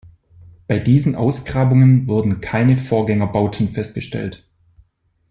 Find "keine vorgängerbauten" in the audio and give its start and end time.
2.41-3.69